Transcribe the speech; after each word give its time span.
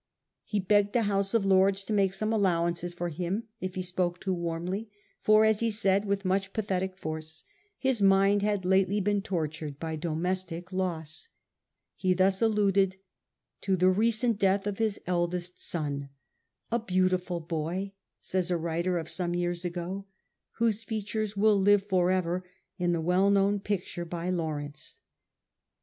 He 0.45 0.59
begged 0.59 0.93
the 0.93 1.03
House 1.03 1.35
of 1.35 1.45
Lords 1.45 1.83
to 1.83 1.93
make 1.93 2.15
some 2.15 2.33
allowance 2.33 2.91
for 2.91 3.09
him 3.09 3.43
if 3.59 3.75
he 3.75 3.81
had 3.81 3.85
spoken 3.85 4.19
too 4.19 4.33
warmly; 4.33 4.89
for, 5.21 5.45
as 5.45 5.59
he 5.59 5.69
said 5.69 6.05
with 6.05 6.25
much 6.25 6.53
pathetic 6.53 6.97
force, 6.97 7.43
his 7.77 8.01
mind 8.01 8.41
had 8.41 8.65
lately 8.65 8.99
been 8.99 9.21
tortured 9.21 9.79
by 9.79 9.95
domestic 9.95 10.71
loss. 10.73 11.29
He 11.95 12.15
thus 12.15 12.41
alluded 12.41 12.95
to 13.61 13.75
the 13.77 13.89
recent 13.91 14.39
death 14.39 14.65
of 14.65 14.79
his 14.79 14.99
eldest 15.05 15.59
son— 15.59 16.05
c 16.09 16.09
a 16.71 16.79
beautiful 16.79 17.39
boy,' 17.39 17.93
says 18.19 18.49
a 18.49 18.57
writer 18.57 18.97
of 18.97 19.07
some 19.07 19.35
years 19.35 19.63
ago, 19.63 19.87
1 19.93 20.05
whose 20.53 20.83
features 20.83 21.37
will 21.37 21.61
live 21.61 21.83
for 21.83 22.09
ever 22.09 22.43
in 22.79 22.91
the 22.91 23.01
well 23.01 23.29
known 23.29 23.59
picture 23.59 24.05
by 24.05 24.31
Lawrence. 24.31 24.97